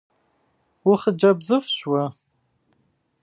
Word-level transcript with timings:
УхъыджэбзыфӀщ 0.91 1.77
уэ! 1.89 2.03